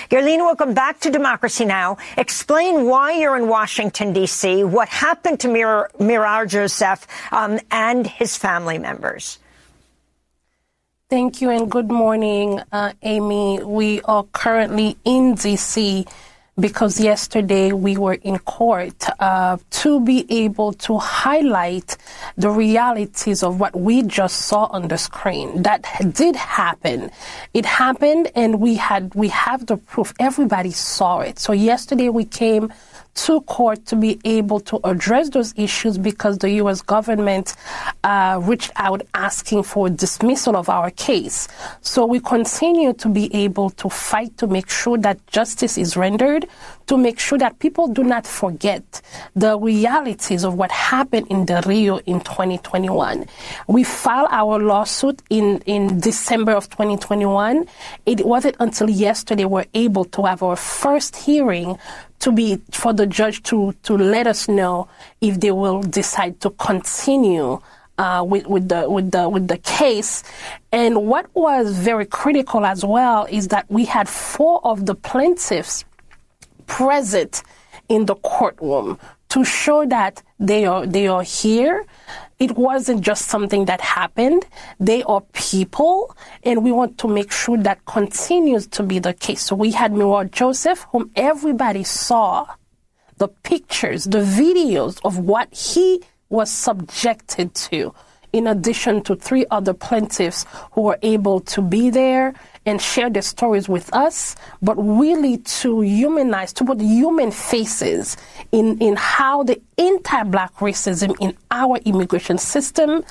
Guerline, 0.10 0.52
welcome 0.53 0.75
back 0.75 1.00
to 1.00 1.10
Democracy 1.10 1.65
Now! 1.65 1.98
Explain 2.15 2.86
why 2.86 3.13
you're 3.13 3.36
in 3.36 3.48
Washington, 3.48 4.13
D.C., 4.13 4.63
what 4.63 4.88
happened 4.88 5.39
to 5.39 5.48
Mir- 5.48 5.89
Mirard 5.98 6.50
Joseph 6.50 7.07
um, 7.31 7.60
and 7.72 8.05
his 8.05 8.38
family 8.38 8.77
members. 8.77 9.39
Thank 11.10 11.41
you 11.41 11.50
and 11.50 11.72
good 11.72 11.89
morning, 11.89 12.62
uh, 12.72 12.93
Amy. 13.01 13.63
We 13.63 14.01
are 14.01 14.25
currently 14.25 14.95
in 15.03 15.33
D.C 15.33 16.05
because 16.60 17.00
yesterday 17.00 17.72
we 17.72 17.98
were 17.98 18.13
in 18.13 18.38
court 18.39 19.05
uh, 19.19 19.57
to 19.72 20.00
be 20.01 20.25
able 20.29 20.74
to 20.74 20.98
highlight 20.98 21.98
the 22.38 22.50
realities 22.50 23.41
of 23.41 23.60
what 23.60 23.75
we 23.75 24.03
just 24.03 24.43
saw 24.43 24.65
on 24.65 24.88
the 24.88 24.98
screen. 24.98 25.63
That 25.63 25.86
did 26.13 26.36
happen. 26.36 27.10
It 27.53 27.65
happened, 27.65 28.31
and 28.36 28.60
we 28.60 28.75
had 28.75 29.15
we 29.15 29.29
have 29.29 29.65
the 29.65 29.77
proof. 29.77 30.13
Everybody 30.19 30.72
saw 30.72 31.22
it. 31.22 31.39
So 31.39 31.53
yesterday 31.53 32.10
we 32.10 32.25
came 32.25 32.72
to 33.15 33.41
court 33.41 33.86
to 33.86 33.96
be 33.96 34.20
able 34.24 34.60
to 34.60 34.79
address 34.84 35.29
those 35.29 35.53
issues 35.55 35.98
because 35.98 36.39
the 36.39 36.50
U.S. 36.51 36.82
government 36.82 37.55
uh, 38.03 38.39
reached 38.43 38.72
out 38.75 39.03
asking 39.13 39.63
for 39.63 39.89
dismissal 39.89 40.55
of 40.55 40.70
our 40.70 40.89
case. 40.91 41.48
So 41.82 42.05
we 42.05 42.20
continue 42.20 42.93
to 42.93 43.10
be 43.10 43.34
able 43.34 43.70
to 43.72 43.89
fight 43.89 44.38
to 44.39 44.48
make 44.48 44.70
sure 44.70 44.98
that 45.00 45.25
justice 45.27 45.77
is 45.77 45.96
rendered, 45.96 46.48
to 46.88 46.98
make 46.98 47.20
sure 47.20 47.38
that 47.38 47.60
people 47.60 47.88
do 47.88 48.03
not 48.03 48.25
forget 48.25 49.01
the 49.36 49.58
realities 49.58 50.43
of 50.43 50.55
what 50.55 50.72
happened 50.72 51.27
in 51.29 51.46
Del 51.46 51.62
Rio 51.62 52.00
in 52.00 52.20
2021. 52.22 53.25
We 53.67 53.84
filed 53.84 54.29
our 54.32 54.60
lawsuit 54.60 55.22
in, 55.29 55.62
in 55.65 56.00
December 56.00 56.53
of 56.53 56.70
2021. 56.70 57.67
It 58.05 58.25
wasn't 58.25 58.55
until 58.60 58.89
yesterday 58.89 59.46
we 59.46 59.53
were 59.53 59.65
able 59.74 60.05
to 60.05 60.25
have 60.25 60.43
our 60.43 60.55
first 60.55 61.15
hearing 61.15 61.77
to 62.24 62.32
be 62.32 62.58
for 62.72 62.94
the 62.94 63.06
judge 63.06 63.44
to 63.44 63.74
to 63.84 63.98
let 63.98 64.27
us 64.27 64.48
know 64.48 64.88
if 65.20 65.42
they 65.42 65.51
will 65.51 65.82
decide 65.82 66.39
to 66.39 66.50
continue 66.51 67.60
uh, 67.98 68.24
with, 68.25 68.48
with 68.48 68.70
the 68.70 68.89
with 68.89 69.12
the 69.12 69.27
with 69.27 69.50
the 69.50 69.58
case. 69.58 70.24
And 70.72 71.06
what 71.06 71.25
was 71.36 71.77
very 71.77 72.06
critical 72.06 72.65
as 72.65 72.86
well 72.86 73.27
is 73.30 73.50
that 73.50 73.65
we 73.70 73.84
had 73.84 74.08
four 74.08 74.65
of 74.65 74.86
the 74.86 74.96
plaintiffs 74.96 75.84
present 76.65 77.44
in 77.89 78.06
the 78.06 78.15
courtroom 78.15 78.98
to 79.27 79.44
show 79.44 79.86
that 79.88 80.24
they 80.39 80.63
are 80.65 80.86
they 80.86 81.08
are 81.08 81.24
here. 81.24 81.86
It 82.40 82.58
wasn't 82.58 83.02
just 83.02 83.25
something 83.28 83.66
that 83.66 83.82
happened. 83.82 84.46
They 84.80 85.04
are 85.04 85.22
people, 85.34 86.16
and 86.44 86.63
we 86.63 86.72
want 86.72 86.98
to 87.00 87.08
make 87.08 87.32
sure 87.32 87.58
that 87.58 87.86
continues 87.86 88.68
to 88.68 88.84
be 88.84 89.00
the 89.00 89.13
case. 89.13 89.42
So 89.44 89.56
we 89.56 89.72
had 89.72 89.94
Mirard 89.94 90.32
Joseph, 90.32 90.86
whom 90.92 91.12
everybody 91.16 91.84
saw 91.84 92.48
the 93.18 93.28
pictures, 93.28 94.06
the 94.06 94.24
videos 94.24 95.00
of 95.06 95.20
what 95.20 95.54
he 95.54 96.02
was 96.30 96.50
subjected 96.50 97.54
to, 97.54 97.94
in 98.34 98.48
addition 98.48 99.02
to 99.04 99.16
three 99.16 99.46
other 99.52 99.74
plaintiffs 99.74 100.46
who 100.74 100.82
were 100.82 101.00
able 101.04 101.40
to 101.40 101.62
be 101.62 101.90
there 101.90 102.34
and 102.66 102.82
share 102.82 103.10
their 103.10 103.22
stories 103.22 103.70
with 103.70 103.94
us, 103.94 104.36
but 104.62 104.75
really 104.75 105.38
to 105.38 105.82
humanize, 105.82 106.52
to 106.54 106.66
put 106.66 106.82
human 106.82 107.32
faces 107.32 108.18
in, 108.52 108.78
in 108.80 108.96
how 108.98 109.44
the 109.44 109.62
anti-black 109.78 110.54
racism 110.56 111.16
in 111.20 111.38
our 111.52 111.78
immigration 111.86 112.38
system 112.38 113.04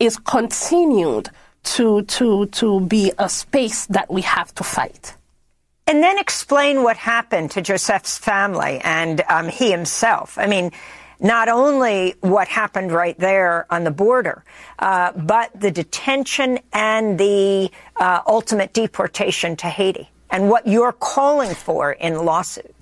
is 0.00 0.16
continued 0.16 1.28
to, 1.64 2.02
to, 2.02 2.46
to 2.46 2.80
be 2.80 3.12
a 3.18 3.28
space 3.28 3.86
that 3.86 4.10
we 4.10 4.22
have 4.22 4.54
to 4.54 4.64
fight. 4.64 5.14
And 5.86 6.02
then 6.02 6.16
explain 6.18 6.82
what 6.84 6.96
happened 6.96 7.50
to 7.52 7.60
Joseph's 7.60 8.16
family 8.16 8.80
and 8.84 9.20
um, 9.28 9.48
he 9.48 9.70
himself. 9.70 10.38
I 10.38 10.46
mean, 10.46 10.70
not 11.22 11.48
only 11.48 12.14
what 12.20 12.48
happened 12.48 12.90
right 12.92 13.18
there 13.18 13.66
on 13.70 13.84
the 13.84 13.90
border, 13.90 14.44
uh, 14.80 15.12
but 15.12 15.48
the 15.58 15.70
detention 15.70 16.58
and 16.72 17.18
the 17.18 17.70
uh, 17.96 18.20
ultimate 18.26 18.72
deportation 18.72 19.56
to 19.56 19.68
Haiti 19.68 20.10
and 20.30 20.50
what 20.50 20.66
you're 20.66 20.92
calling 20.92 21.54
for 21.54 21.92
in 21.92 22.24
lawsuit. 22.24 22.74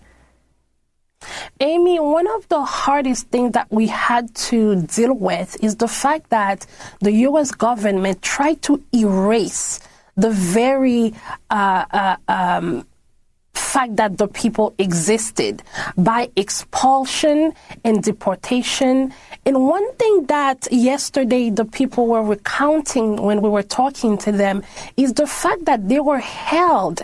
Amy, 1.60 2.00
one 2.00 2.26
of 2.26 2.48
the 2.48 2.64
hardest 2.64 3.28
things 3.28 3.52
that 3.52 3.70
we 3.70 3.88
had 3.88 4.34
to 4.34 4.82
deal 4.82 5.12
with 5.12 5.62
is 5.62 5.76
the 5.76 5.88
fact 5.88 6.30
that 6.30 6.66
the 7.00 7.12
U.S. 7.28 7.50
government 7.50 8.22
tried 8.22 8.62
to 8.62 8.82
erase 8.94 9.80
the 10.16 10.30
very 10.30 11.12
uh, 11.50 11.84
uh 11.92 12.16
um, 12.28 12.86
fact 13.70 13.96
that 13.96 14.18
the 14.18 14.26
people 14.26 14.74
existed 14.78 15.62
by 15.96 16.28
expulsion 16.34 17.52
and 17.84 18.02
deportation. 18.02 19.14
And 19.46 19.66
one 19.66 19.88
thing 19.94 20.26
that 20.26 20.66
yesterday 20.72 21.50
the 21.50 21.64
people 21.64 22.06
were 22.06 22.22
recounting 22.22 23.16
when 23.22 23.40
we 23.42 23.48
were 23.48 23.62
talking 23.62 24.18
to 24.18 24.32
them 24.32 24.64
is 24.96 25.14
the 25.14 25.26
fact 25.26 25.66
that 25.66 25.88
they 25.88 26.00
were 26.00 26.18
held, 26.18 27.02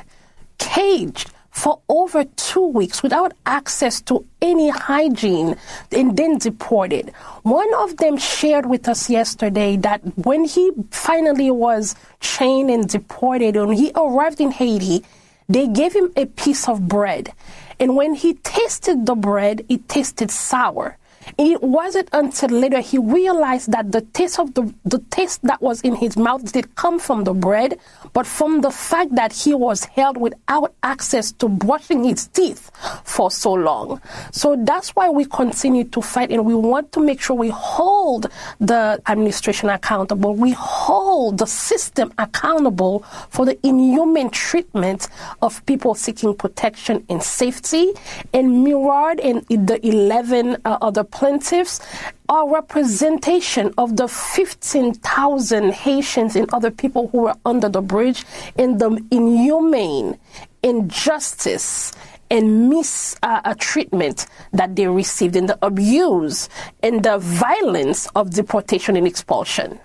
caged 0.58 1.30
for 1.50 1.80
over 1.88 2.24
two 2.36 2.66
weeks 2.66 3.02
without 3.02 3.32
access 3.46 4.02
to 4.02 4.26
any 4.42 4.68
hygiene 4.68 5.56
and 5.90 6.16
then 6.16 6.36
deported. 6.36 7.10
One 7.44 7.72
of 7.74 7.96
them 7.96 8.18
shared 8.18 8.66
with 8.66 8.88
us 8.88 9.08
yesterday 9.08 9.76
that 9.78 10.00
when 10.26 10.44
he 10.44 10.70
finally 10.90 11.50
was 11.50 11.94
chained 12.20 12.70
and 12.70 12.86
deported, 12.86 13.56
when 13.56 13.72
he 13.72 13.90
arrived 13.94 14.40
in 14.40 14.50
Haiti, 14.50 15.02
they 15.48 15.66
gave 15.66 15.94
him 15.94 16.12
a 16.16 16.26
piece 16.26 16.68
of 16.68 16.88
bread. 16.88 17.32
And 17.78 17.96
when 17.96 18.14
he 18.14 18.34
tasted 18.34 19.06
the 19.06 19.14
bread, 19.14 19.64
it 19.68 19.88
tasted 19.88 20.30
sour. 20.30 20.98
It 21.38 21.62
wasn't 21.62 22.08
until 22.12 22.48
later 22.48 22.80
he 22.80 22.96
realized 22.96 23.70
that 23.72 23.92
the 23.92 24.00
taste 24.00 24.38
of 24.38 24.54
the, 24.54 24.72
the 24.86 25.00
taste 25.10 25.42
that 25.42 25.60
was 25.60 25.82
in 25.82 25.94
his 25.94 26.16
mouth 26.16 26.50
did 26.50 26.74
come 26.76 26.98
from 26.98 27.24
the 27.24 27.34
bread, 27.34 27.78
but 28.14 28.26
from 28.26 28.62
the 28.62 28.70
fact 28.70 29.14
that 29.16 29.34
he 29.34 29.54
was 29.54 29.84
held 29.84 30.16
without 30.16 30.74
access 30.82 31.32
to 31.32 31.48
brushing 31.48 32.04
his 32.04 32.26
teeth 32.28 32.70
for 33.04 33.30
so 33.30 33.52
long. 33.52 34.00
So 34.32 34.56
that's 34.58 34.96
why 34.96 35.10
we 35.10 35.26
continue 35.26 35.84
to 35.84 36.00
fight 36.00 36.30
and 36.30 36.46
we 36.46 36.54
want 36.54 36.92
to 36.92 37.00
make 37.00 37.20
sure 37.20 37.36
we 37.36 37.50
hold 37.50 38.28
the 38.58 39.02
administration 39.06 39.68
accountable. 39.68 40.34
We 40.34 40.52
hold 40.52 41.36
the 41.36 41.46
system 41.46 42.14
accountable 42.16 43.00
for 43.28 43.44
the 43.44 43.58
inhuman 43.66 44.30
treatment 44.30 45.08
of 45.42 45.64
people 45.66 45.94
seeking 45.94 46.34
protection 46.34 47.04
and 47.10 47.22
safety. 47.22 47.92
And 48.32 48.64
Mirard 48.66 49.20
and 49.22 49.46
the 49.48 49.86
11 49.86 50.56
uh, 50.64 50.78
other 50.80 51.04
plaintiffs 51.26 51.80
are 52.28 52.48
representation 52.48 53.74
of 53.78 53.96
the 53.96 54.06
15,000 54.06 55.72
Haitians 55.72 56.36
and 56.36 56.48
other 56.52 56.70
people 56.70 57.08
who 57.08 57.22
were 57.22 57.34
under 57.44 57.68
the 57.68 57.82
bridge 57.82 58.24
in 58.56 58.78
the 58.78 59.04
inhumane 59.10 60.16
injustice 60.62 61.92
and 62.30 62.70
mistreatment 62.70 64.22
uh, 64.22 64.46
that 64.52 64.76
they 64.76 64.86
received 64.86 65.34
in 65.34 65.46
the 65.46 65.58
abuse 65.62 66.48
and 66.84 67.02
the 67.02 67.18
violence 67.18 68.06
of 68.14 68.30
deportation 68.30 68.96
and 68.96 69.06
expulsion. 69.06 69.80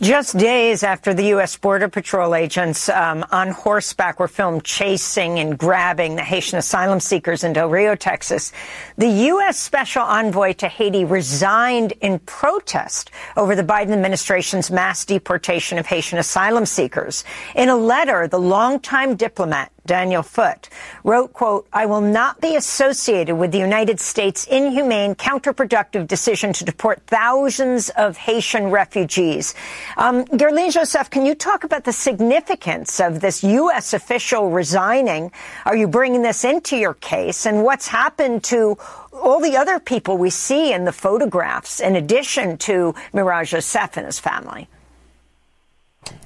Just 0.00 0.36
days 0.36 0.82
after 0.82 1.14
the 1.14 1.26
U.S. 1.26 1.56
Border 1.56 1.88
Patrol 1.88 2.34
agents 2.34 2.88
um, 2.88 3.24
on 3.30 3.50
horseback 3.50 4.18
were 4.18 4.26
filmed 4.26 4.64
chasing 4.64 5.38
and 5.38 5.56
grabbing 5.56 6.16
the 6.16 6.22
Haitian 6.22 6.58
asylum 6.58 6.98
seekers 6.98 7.44
in 7.44 7.52
Del 7.52 7.68
Rio, 7.68 7.94
Texas, 7.94 8.52
the 8.98 9.08
U.S. 9.08 9.56
Special 9.56 10.02
Envoy 10.02 10.54
to 10.54 10.66
Haiti 10.66 11.04
resigned 11.04 11.92
in 12.00 12.18
protest 12.20 13.12
over 13.36 13.54
the 13.54 13.62
Biden 13.62 13.92
administration's 13.92 14.68
mass 14.68 15.04
deportation 15.04 15.78
of 15.78 15.86
Haitian 15.86 16.18
asylum 16.18 16.66
seekers. 16.66 17.22
In 17.54 17.68
a 17.68 17.76
letter, 17.76 18.26
the 18.26 18.40
longtime 18.40 19.14
diplomat 19.14 19.70
Daniel 19.86 20.22
Foote, 20.22 20.70
wrote, 21.02 21.32
quote, 21.34 21.68
I 21.72 21.84
will 21.86 22.00
not 22.00 22.40
be 22.40 22.56
associated 22.56 23.36
with 23.36 23.52
the 23.52 23.58
United 23.58 24.00
States' 24.00 24.46
inhumane, 24.46 25.14
counterproductive 25.14 26.08
decision 26.08 26.54
to 26.54 26.64
deport 26.64 27.02
thousands 27.06 27.90
of 27.90 28.16
Haitian 28.16 28.70
refugees. 28.70 29.54
Um, 29.96 30.24
Guerline 30.26 30.72
Joseph, 30.72 31.10
can 31.10 31.24
you 31.26 31.34
talk 31.34 31.64
about 31.64 31.84
the 31.84 31.92
significance 31.92 33.00
of 33.00 33.20
this 33.20 33.42
U.S. 33.42 33.92
official 33.92 34.50
resigning? 34.50 35.32
Are 35.64 35.76
you 35.76 35.86
bringing 35.88 36.22
this 36.22 36.44
into 36.44 36.76
your 36.76 36.94
case? 36.94 37.46
And 37.46 37.64
what's 37.64 37.88
happened 37.88 38.44
to 38.44 38.76
all 39.12 39.40
the 39.40 39.56
other 39.56 39.78
people 39.78 40.16
we 40.16 40.30
see 40.30 40.72
in 40.72 40.84
the 40.84 40.92
photographs, 40.92 41.80
in 41.80 41.96
addition 41.96 42.58
to 42.58 42.94
Mirard 43.12 43.48
Joseph 43.48 43.96
and 43.96 44.06
his 44.06 44.18
family? 44.18 44.68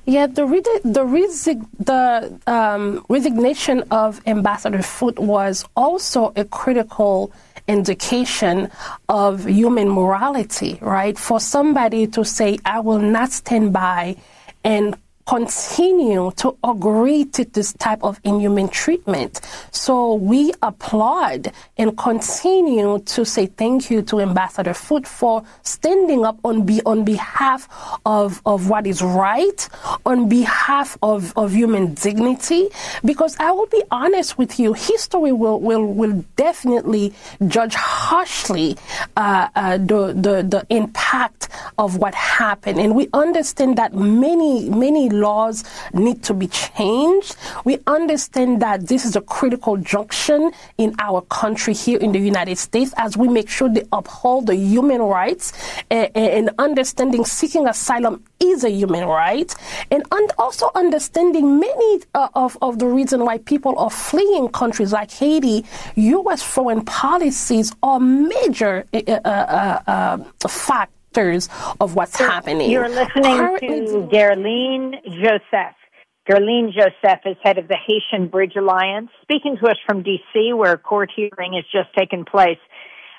Yeah, 0.06 0.26
the 0.26 0.46
the, 0.84 1.04
resig- 1.04 1.68
the 1.78 2.40
um, 2.46 3.04
resignation 3.08 3.84
of 3.90 4.22
Ambassador 4.26 4.82
Foote 4.82 5.18
was 5.18 5.66
also 5.76 6.32
a 6.34 6.44
critical 6.44 7.30
indication 7.66 8.70
of 9.10 9.46
human 9.46 9.90
morality, 9.90 10.78
right? 10.80 11.18
For 11.18 11.38
somebody 11.38 12.06
to 12.06 12.24
say, 12.24 12.58
"I 12.64 12.80
will 12.80 13.00
not 13.00 13.32
stand 13.32 13.74
by," 13.74 14.16
and 14.64 14.96
continue 15.28 16.32
to 16.36 16.56
agree 16.64 17.26
to 17.26 17.44
this 17.44 17.74
type 17.74 18.02
of 18.02 18.18
inhuman 18.24 18.68
treatment. 18.68 19.40
So 19.72 20.14
we 20.14 20.52
applaud 20.62 21.52
and 21.76 21.96
continue 21.98 22.98
to 23.00 23.24
say 23.26 23.44
thank 23.44 23.90
you 23.90 24.00
to 24.02 24.20
Ambassador 24.20 24.72
Foote 24.72 25.06
for 25.06 25.44
standing 25.62 26.24
up 26.24 26.38
on 26.44 26.64
be 26.64 26.80
on 26.86 27.04
behalf 27.04 27.68
of, 28.06 28.40
of 28.46 28.70
what 28.70 28.86
is 28.86 29.02
right, 29.02 29.68
on 30.06 30.30
behalf 30.30 30.96
of, 31.02 31.36
of 31.36 31.52
human 31.52 31.92
dignity. 31.92 32.68
Because 33.04 33.36
I 33.38 33.52
will 33.52 33.66
be 33.66 33.82
honest 33.90 34.38
with 34.38 34.58
you, 34.58 34.72
history 34.72 35.32
will 35.32 35.60
will, 35.60 35.84
will 35.84 36.24
definitely 36.36 37.12
judge 37.48 37.74
harshly 37.74 38.78
uh, 39.16 39.48
uh, 39.54 39.76
the, 39.76 40.14
the 40.16 40.42
the 40.48 40.66
impact 40.70 41.48
of 41.76 41.98
what 41.98 42.14
happened, 42.14 42.80
and 42.80 42.94
we 42.94 43.08
understand 43.12 43.76
that 43.76 43.92
many 43.92 44.70
many 44.70 45.10
laws 45.20 45.64
need 45.92 46.22
to 46.24 46.34
be 46.34 46.48
changed. 46.48 47.36
We 47.64 47.78
understand 47.86 48.62
that 48.62 48.86
this 48.86 49.04
is 49.04 49.16
a 49.16 49.20
critical 49.20 49.76
junction 49.76 50.52
in 50.78 50.94
our 50.98 51.22
country 51.22 51.74
here 51.74 51.98
in 51.98 52.12
the 52.12 52.18
United 52.18 52.58
States 52.58 52.92
as 52.96 53.16
we 53.16 53.28
make 53.28 53.48
sure 53.48 53.68
they 53.68 53.84
uphold 53.92 54.46
the 54.46 54.56
human 54.56 55.02
rights 55.02 55.52
and, 55.90 56.10
and 56.16 56.50
understanding 56.58 57.24
seeking 57.24 57.66
asylum 57.66 58.22
is 58.40 58.64
a 58.64 58.70
human 58.70 59.04
right, 59.04 59.54
and 59.90 60.04
also 60.38 60.70
understanding 60.74 61.58
many 61.58 62.00
uh, 62.14 62.28
of, 62.34 62.56
of 62.62 62.78
the 62.78 62.86
reason 62.86 63.24
why 63.24 63.38
people 63.38 63.78
are 63.78 63.90
fleeing 63.90 64.48
countries 64.48 64.92
like 64.92 65.10
Haiti, 65.10 65.64
U.S. 65.96 66.42
foreign 66.42 66.84
policies 66.84 67.74
are 67.82 68.00
major 68.00 68.84
uh, 68.92 68.98
uh, 69.24 69.82
uh, 69.86 70.18
factors 71.12 71.48
of 71.80 71.94
what's 71.94 72.18
happening. 72.18 72.70
You're 72.70 72.88
listening 72.88 73.38
Currently- 73.38 73.86
to 73.86 74.08
Guerline 74.12 75.02
Joseph. 75.04 75.74
Guerline 76.28 76.72
Joseph 76.72 77.20
is 77.24 77.36
head 77.42 77.56
of 77.58 77.68
the 77.68 77.76
Haitian 77.86 78.28
Bridge 78.28 78.54
Alliance, 78.56 79.08
speaking 79.22 79.56
to 79.62 79.70
us 79.70 79.78
from 79.86 80.02
D.C., 80.02 80.52
where 80.52 80.72
a 80.72 80.78
court 80.78 81.10
hearing 81.14 81.54
has 81.54 81.64
just 81.72 81.94
taken 81.96 82.24
place 82.24 82.58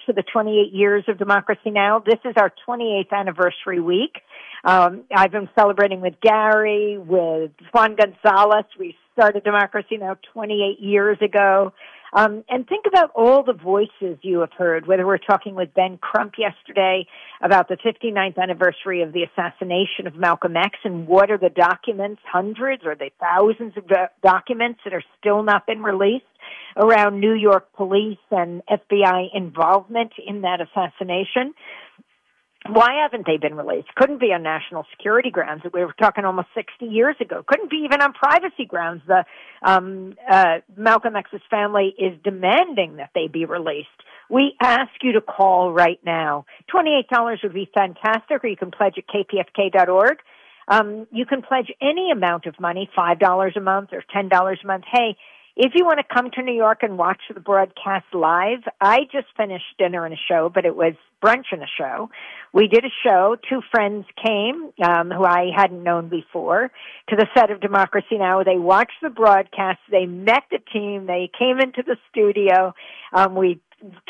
for 0.07 0.13
the 0.13 0.23
28 0.33 0.73
years 0.73 1.05
of 1.09 1.19
Democracy 1.19 1.71
Now! 1.71 1.99
This 2.05 2.19
is 2.25 2.35
our 2.37 2.53
28th 2.67 3.13
anniversary 3.13 3.81
week. 3.81 4.17
Um, 4.65 5.05
I've 5.15 5.33
been 5.33 5.49
celebrating 5.59 6.01
with 6.01 6.15
Gary, 6.21 6.99
with 6.99 7.53
Juan 7.73 7.97
Gonzalez. 7.97 8.65
We 8.79 8.97
started 9.13 9.45
Democracy 9.45 9.97
Now! 9.99 10.17
28 10.33 10.81
years 10.81 11.19
ago. 11.21 11.73
Um, 12.13 12.45
and 12.49 12.67
think 12.67 12.87
about 12.87 13.11
all 13.15 13.43
the 13.43 13.53
voices 13.53 14.19
you 14.23 14.41
have 14.41 14.53
heard, 14.57 14.87
whether 14.87 15.07
we're 15.07 15.19
talking 15.19 15.55
with 15.55 15.75
Ben 15.75 15.99
Crump 15.99 16.35
yesterday 16.39 17.07
about 17.43 17.69
the 17.69 17.77
59th 17.77 18.39
anniversary 18.39 19.03
of 19.03 19.13
the 19.13 19.25
assassination 19.25 20.07
of 20.07 20.15
Malcolm 20.15 20.57
X 20.57 20.79
and 20.85 21.07
what 21.07 21.31
are 21.31 21.39
the 21.39 21.51
documents, 21.51 22.23
hundreds 22.31 22.85
or 22.85 22.95
the 22.95 23.11
thousands 23.21 23.77
of 23.77 23.87
do- 23.87 23.95
documents 24.23 24.81
that 24.85 24.95
are 24.95 25.05
still 25.21 25.43
not 25.43 25.67
been 25.67 25.83
released 25.83 26.25
around 26.77 27.21
New 27.21 27.35
York 27.35 27.73
police 27.75 28.19
and 28.31 28.63
FBI 28.71 29.29
involvement 29.35 30.13
in 30.25 30.43
that 30.43 30.61
assassination 30.61 31.53
why 32.67 33.03
haven't 33.03 33.27
they 33.27 33.37
been 33.37 33.55
released? 33.55 33.95
Couldn't 33.95 34.21
be 34.21 34.33
on 34.33 34.43
national 34.43 34.85
security 34.91 35.31
grounds. 35.31 35.63
We 35.73 35.85
were 35.85 35.95
talking 35.99 36.25
almost 36.25 36.49
60 36.55 36.87
years 36.87 37.15
ago. 37.21 37.45
Couldn't 37.47 37.71
be 37.71 37.85
even 37.85 38.03
on 38.03 38.13
privacy 38.13 38.65
grounds. 38.67 39.03
The 39.07 39.25
um, 39.63 40.15
uh, 40.29 40.59
Malcolm 40.77 41.15
X's 41.17 41.41
family 41.51 41.95
is 41.97 42.19
demanding 42.25 42.97
that 42.97 43.11
they 43.15 43.29
be 43.29 43.45
released. 43.45 43.89
We 44.29 44.55
ask 44.61 44.91
you 45.03 45.13
to 45.13 45.21
call 45.21 45.73
right 45.73 46.01
now. 46.05 46.47
$28 46.75 47.43
would 47.43 47.55
be 47.55 47.71
fantastic, 47.73 48.43
or 48.45 48.49
you 48.49 48.57
can 48.57 48.71
pledge 48.71 48.97
at 48.99 49.05
kpfk.org. 49.07 50.19
Um, 50.67 51.07
you 51.11 51.25
can 51.25 51.41
pledge 51.41 51.73
any 51.81 52.11
amount 52.11 52.45
of 52.47 52.61
money, 52.61 52.91
$5 52.97 53.57
a 53.57 53.61
month 53.61 53.91
or 53.93 54.05
$10 54.15 54.31
a 54.31 54.67
month. 54.67 54.85
Hey, 54.93 55.17
if 55.59 55.73
you 55.75 55.85
want 55.85 55.99
to 55.99 56.15
come 56.15 56.31
to 56.31 56.43
New 56.43 56.55
York 56.55 56.79
and 56.83 56.97
watch 56.97 57.21
the 57.35 57.41
broadcast 57.41 58.07
live, 58.15 58.61
I 58.81 59.01
just 59.11 59.27
finished 59.37 59.65
dinner 59.77 60.05
and 60.05 60.15
a 60.15 60.19
show, 60.29 60.49
but 60.55 60.65
it 60.65 60.77
was 60.77 60.95
brunch 61.21 61.47
and 61.51 61.61
a 61.63 61.67
show. 61.77 62.11
We 62.53 62.69
did 62.69 62.85
a 62.85 62.95
show. 63.05 63.37
Two 63.51 63.61
friends 63.73 64.07
came, 64.25 64.71
um, 64.85 65.11
who 65.11 65.25
I 65.25 65.51
hadn't 65.55 65.83
known 65.83 66.09
before, 66.09 66.71
to 67.09 67.17
the 67.17 67.27
set 67.37 67.51
of 67.51 67.61
Democracy 67.61 68.19
Now! 68.19 68.45
They 68.45 68.57
watched 68.57 69.03
the 69.03 69.11
broadcast. 69.11 69.81
They 69.91 70.07
met 70.07 70.45
the 70.49 70.61
team. 70.73 71.07
They 71.07 71.29
came 71.37 71.59
into 71.59 71.83
the 71.83 71.97
studio. 72.09 72.73
Um, 73.13 73.35
we 73.35 73.61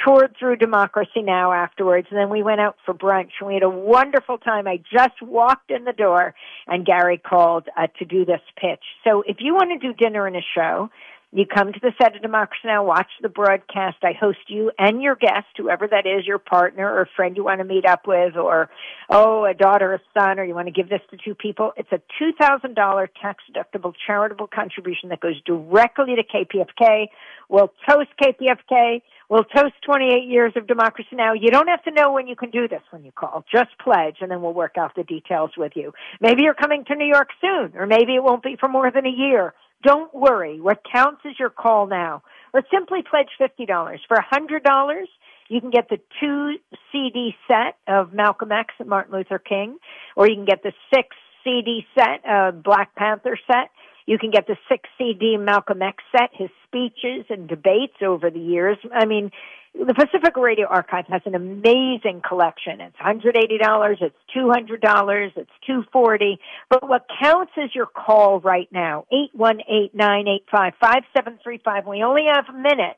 toured 0.06 0.34
through 0.38 0.56
Democracy 0.56 1.22
Now! 1.22 1.52
afterwards, 1.52 2.08
and 2.10 2.18
then 2.18 2.28
we 2.28 2.42
went 2.42 2.60
out 2.60 2.76
for 2.84 2.92
brunch. 2.92 3.30
And 3.40 3.48
we 3.48 3.54
had 3.54 3.62
a 3.62 3.70
wonderful 3.70 4.36
time. 4.36 4.68
I 4.68 4.82
just 4.92 5.22
walked 5.22 5.70
in 5.70 5.84
the 5.84 5.94
door, 5.94 6.34
and 6.66 6.84
Gary 6.84 7.16
called 7.16 7.68
uh, 7.74 7.86
to 7.98 8.04
do 8.04 8.26
this 8.26 8.42
pitch. 8.60 8.84
So 9.02 9.22
if 9.26 9.38
you 9.40 9.54
want 9.54 9.80
to 9.80 9.86
do 9.86 9.94
dinner 9.94 10.26
and 10.26 10.36
a 10.36 10.44
show, 10.54 10.90
you 11.30 11.44
come 11.44 11.72
to 11.74 11.80
the 11.80 11.92
set 12.00 12.16
of 12.16 12.22
Democracy 12.22 12.62
Now!, 12.64 12.84
watch 12.84 13.10
the 13.20 13.28
broadcast. 13.28 13.98
I 14.02 14.12
host 14.18 14.38
you 14.48 14.72
and 14.78 15.02
your 15.02 15.14
guest, 15.14 15.46
whoever 15.58 15.86
that 15.86 16.06
is, 16.06 16.26
your 16.26 16.38
partner 16.38 16.90
or 16.90 17.06
friend 17.16 17.36
you 17.36 17.44
want 17.44 17.60
to 17.60 17.64
meet 17.64 17.84
up 17.84 18.06
with, 18.06 18.34
or, 18.36 18.70
oh, 19.10 19.44
a 19.44 19.52
daughter, 19.52 19.92
a 19.92 20.00
son, 20.18 20.38
or 20.38 20.44
you 20.44 20.54
want 20.54 20.68
to 20.68 20.72
give 20.72 20.88
this 20.88 21.02
to 21.10 21.18
two 21.22 21.34
people. 21.34 21.72
It's 21.76 21.92
a 21.92 22.00
$2,000 22.22 23.08
tax 23.20 23.44
deductible 23.52 23.92
charitable 24.06 24.46
contribution 24.46 25.10
that 25.10 25.20
goes 25.20 25.38
directly 25.44 26.14
to 26.16 26.22
KPFK. 26.22 27.08
We'll 27.50 27.72
toast 27.86 28.08
KPFK. 28.22 29.02
We'll 29.28 29.44
toast 29.44 29.74
28 29.84 30.26
years 30.26 30.54
of 30.56 30.66
Democracy 30.66 31.10
Now! 31.12 31.34
You 31.34 31.50
don't 31.50 31.68
have 31.68 31.84
to 31.84 31.90
know 31.90 32.10
when 32.10 32.26
you 32.26 32.36
can 32.36 32.50
do 32.50 32.68
this 32.68 32.80
when 32.88 33.04
you 33.04 33.12
call. 33.12 33.44
Just 33.52 33.76
pledge, 33.84 34.16
and 34.22 34.30
then 34.30 34.40
we'll 34.40 34.54
work 34.54 34.76
out 34.78 34.94
the 34.96 35.04
details 35.04 35.50
with 35.58 35.72
you. 35.74 35.92
Maybe 36.22 36.42
you're 36.42 36.54
coming 36.54 36.86
to 36.86 36.94
New 36.94 37.06
York 37.06 37.28
soon, 37.42 37.72
or 37.76 37.86
maybe 37.86 38.14
it 38.14 38.22
won't 38.22 38.42
be 38.42 38.56
for 38.58 38.70
more 38.70 38.90
than 38.90 39.04
a 39.04 39.10
year. 39.10 39.52
Don't 39.82 40.12
worry. 40.12 40.60
What 40.60 40.80
counts 40.90 41.20
is 41.24 41.34
your 41.38 41.50
call 41.50 41.86
now. 41.86 42.22
Or 42.52 42.62
simply 42.72 43.00
pledge 43.08 43.28
$50. 43.40 43.98
For 44.08 44.16
$100, 44.16 45.04
you 45.48 45.60
can 45.60 45.70
get 45.70 45.88
the 45.88 45.98
two 46.20 46.56
CD 46.92 47.34
set 47.46 47.76
of 47.86 48.12
Malcolm 48.12 48.52
X 48.52 48.74
and 48.78 48.88
Martin 48.88 49.14
Luther 49.14 49.38
King, 49.38 49.78
or 50.16 50.28
you 50.28 50.34
can 50.34 50.44
get 50.44 50.62
the 50.62 50.72
six 50.92 51.08
CD 51.44 51.86
set 51.94 52.28
of 52.28 52.62
Black 52.62 52.94
Panther 52.94 53.38
set. 53.46 53.70
You 54.06 54.18
can 54.18 54.30
get 54.30 54.46
the 54.46 54.56
six 54.70 54.88
CD 54.96 55.36
Malcolm 55.36 55.82
X 55.82 56.02
set, 56.12 56.30
his 56.32 56.48
speeches 56.66 57.26
and 57.28 57.46
debates 57.48 57.96
over 58.04 58.30
the 58.30 58.40
years. 58.40 58.78
I 58.92 59.04
mean, 59.04 59.30
the 59.74 59.94
Pacifica 59.94 60.40
Radio 60.40 60.66
Archive 60.66 61.06
has 61.08 61.22
an 61.24 61.34
amazing 61.34 62.22
collection. 62.26 62.80
It's 62.80 62.96
$180, 62.96 63.96
it's 64.00 64.16
$200, 64.36 65.30
it's 65.36 65.50
240. 65.66 66.38
But 66.68 66.88
what 66.88 67.06
counts 67.20 67.52
is 67.56 67.70
your 67.74 67.86
call 67.86 68.40
right 68.40 68.68
now, 68.72 69.06
818-985-5735. 69.36 71.86
We 71.86 72.02
only 72.02 72.24
have 72.32 72.46
a 72.48 72.58
minute. 72.58 72.96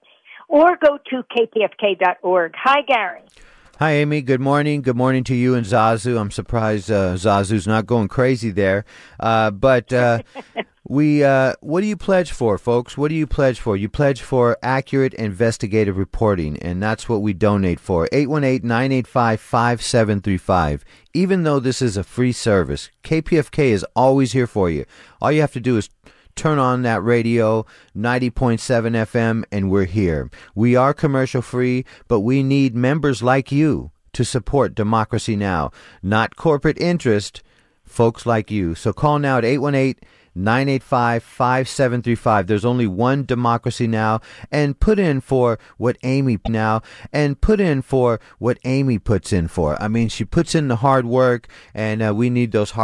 Or 0.49 0.77
go 0.77 0.99
to 1.11 1.23
kpfk.org. 1.23 2.55
Hi, 2.57 2.83
Gary. 2.83 3.23
Hi, 3.79 3.93
Amy. 3.93 4.21
Good 4.21 4.43
morning. 4.43 4.83
Good 4.83 4.97
morning 4.97 5.25
to 5.25 5.35
you 5.35 5.55
and 5.55 5.65
Zazu. 5.65 6.21
I'm 6.21 6.31
surprised 6.31 6.91
uh, 6.91 7.15
Zazu's 7.15 7.67
not 7.67 7.87
going 7.87 8.09
crazy 8.09 8.51
there. 8.51 8.85
Uh, 9.19 9.51
but 9.51 9.91
uh, 9.91 10.21
we, 10.91 11.23
uh, 11.23 11.55
what 11.61 11.83
do 11.83 11.87
you 11.87 11.97
pledge 11.97 12.33
for, 12.33 12.59
folks? 12.59 12.99
What 12.99 13.11
do 13.11 13.15
you 13.15 13.25
pledge 13.25 13.61
for? 13.61 13.77
You 13.77 13.89
pledge 13.89 14.23
for 14.23 14.59
accurate 14.61 15.15
investigative 15.15 15.97
reporting, 15.97 16.59
and 16.59 16.83
that's 16.83 17.09
what 17.09 17.23
we 17.23 17.33
donate 17.33 17.79
for. 17.79 18.09
818 18.11 18.67
985 18.67 19.41
5735. 19.41 20.85
Even 21.15 21.45
though 21.45 21.61
this 21.61 21.81
is 21.81 21.97
a 21.97 22.03
free 22.03 22.33
service, 22.33 22.91
KPFK 23.05 23.67
is 23.67 23.87
always 23.95 24.33
here 24.33 24.49
for 24.49 24.69
you. 24.69 24.85
All 25.23 25.31
you 25.31 25.43
have 25.43 25.53
to 25.53 25.61
do 25.61 25.77
is 25.77 25.91
turn 26.35 26.59
on 26.59 26.83
that 26.83 27.05
radio 27.05 27.65
90.7 27.97 28.59
FM 28.59 29.45
and 29.53 29.71
we're 29.71 29.85
here. 29.85 30.29
We 30.57 30.75
are 30.75 30.93
commercial 30.93 31.41
free, 31.41 31.85
but 32.09 32.21
we 32.21 32.43
need 32.43 32.75
members 32.75 33.23
like 33.23 33.53
you 33.53 33.93
to 34.15 34.25
support 34.25 34.75
Democracy 34.75 35.37
Now! 35.37 35.71
Not 36.03 36.35
corporate 36.35 36.81
interest 36.81 37.45
folks 37.91 38.25
like 38.25 38.51
you. 38.51 38.75
So 38.75 38.93
call 38.93 39.19
now 39.19 39.39
at 39.39 39.45
818 39.45 39.97
985 40.35 41.23
5735. 41.23 42.47
There's 42.47 42.65
only 42.65 42.87
one 42.87 43.25
democracy 43.25 43.87
now. 43.87 44.21
And 44.51 44.79
put 44.79 44.99
in 44.99 45.21
for 45.21 45.59
what 45.77 45.97
Amy 46.03 46.39
now, 46.49 46.83
and 47.13 47.41
put 47.41 47.61
in 47.61 47.83
for 47.83 48.21
what 48.39 48.59
Amy 48.65 48.99
puts 48.99 49.33
in 49.33 49.49
for. 49.49 49.81
I 49.81 49.89
mean, 49.89 50.09
she 50.09 50.25
puts 50.25 50.55
in 50.55 50.69
the 50.69 50.77
hard 50.77 51.07
work, 51.07 51.49
and 51.75 52.03
uh, 52.03 52.15
we 52.15 52.31
need 52.31 52.53
those 52.53 52.73
hard 52.73 52.81